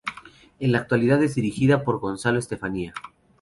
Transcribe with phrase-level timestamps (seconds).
[0.57, 2.91] En la actualidad es dirigida por Gonzalo Estefanía.